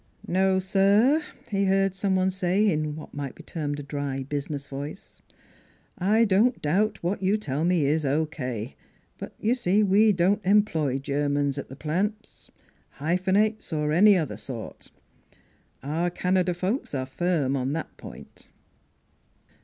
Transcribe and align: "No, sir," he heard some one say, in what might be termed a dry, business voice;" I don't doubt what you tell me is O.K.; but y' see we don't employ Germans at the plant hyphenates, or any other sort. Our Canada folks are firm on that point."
"No, 0.27 0.57
sir," 0.57 1.21
he 1.51 1.65
heard 1.65 1.93
some 1.93 2.15
one 2.15 2.31
say, 2.31 2.67
in 2.71 2.95
what 2.95 3.13
might 3.13 3.35
be 3.35 3.43
termed 3.43 3.79
a 3.79 3.83
dry, 3.83 4.23
business 4.23 4.65
voice;" 4.65 5.21
I 6.15 6.25
don't 6.25 6.59
doubt 6.59 7.03
what 7.03 7.21
you 7.21 7.37
tell 7.37 7.63
me 7.63 7.85
is 7.85 8.03
O.K.; 8.03 8.75
but 9.19 9.35
y' 9.39 9.53
see 9.53 9.83
we 9.83 10.11
don't 10.11 10.43
employ 10.43 10.97
Germans 10.97 11.59
at 11.59 11.69
the 11.69 11.75
plant 11.75 12.49
hyphenates, 12.97 13.71
or 13.71 13.91
any 13.91 14.17
other 14.17 14.37
sort. 14.37 14.89
Our 15.83 16.09
Canada 16.09 16.55
folks 16.55 16.95
are 16.95 17.05
firm 17.05 17.55
on 17.55 17.73
that 17.73 17.95
point." 17.97 18.47